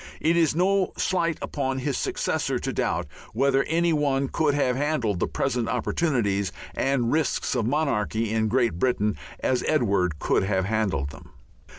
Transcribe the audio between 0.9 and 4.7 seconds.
slight upon his successor to doubt whether any one could